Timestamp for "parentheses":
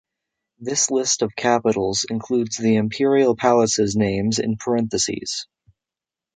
4.57-5.45